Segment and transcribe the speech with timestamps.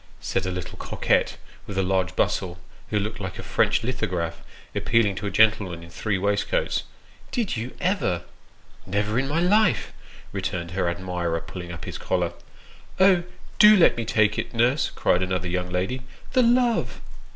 [0.19, 2.57] said a little coquette with a large bustle,
[2.89, 4.41] who looked like a French lithograph,
[4.73, 6.85] appealing to a gentleman in three waistcoats"
[7.37, 8.23] Did you ever?""
[8.97, 9.93] Never in my life,"
[10.31, 12.33] returned her admirer, pulling up his collar."
[12.99, 13.21] Oh!
[13.59, 16.01] do let me take it, nurse," cried another young lady."
[16.33, 16.99] The love